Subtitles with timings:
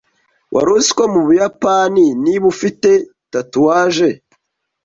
[0.53, 2.89] Wari uzi ko mu Buyapani, niba ufite
[3.33, 4.09] tatouage,